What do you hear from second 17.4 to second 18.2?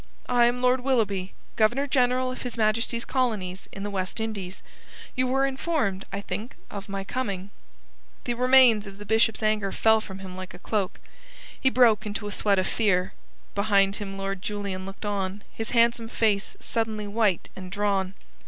and drawn.